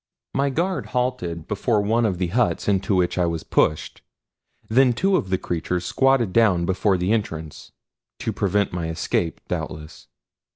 My 0.33 0.49
guard 0.49 0.87
halted 0.97 1.47
before 1.47 1.79
one 1.79 2.07
of 2.07 2.17
the 2.17 2.29
huts 2.29 2.67
into 2.67 2.95
which 2.95 3.19
I 3.19 3.27
was 3.27 3.43
pushed; 3.43 4.01
then 4.67 4.93
two 4.93 5.15
of 5.15 5.29
the 5.29 5.37
creatures 5.37 5.85
squatted 5.85 6.33
down 6.33 6.65
before 6.65 6.97
the 6.97 7.11
entrance 7.13 7.71
to 8.17 8.33
prevent 8.33 8.73
my 8.73 8.87
escape, 8.89 9.41
doubtless. 9.47 10.07